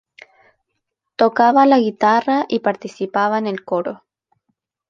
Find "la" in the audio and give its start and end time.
1.67-1.77